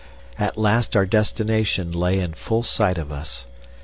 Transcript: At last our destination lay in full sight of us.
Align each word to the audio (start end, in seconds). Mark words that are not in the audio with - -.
At 0.39 0.57
last 0.57 0.95
our 0.95 1.05
destination 1.05 1.91
lay 1.91 2.17
in 2.17 2.33
full 2.33 2.63
sight 2.63 2.97
of 2.97 3.11
us. 3.11 3.45